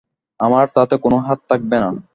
[0.39, 1.89] আমার তাতে কোনো হাত থাকবে না?